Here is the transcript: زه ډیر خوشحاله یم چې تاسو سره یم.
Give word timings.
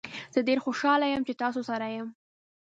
زه 0.33 0.39
ډیر 0.47 0.59
خوشحاله 0.65 1.05
یم 1.07 1.23
چې 1.27 1.33
تاسو 1.41 1.61
سره 1.69 1.85
یم. 1.95 2.07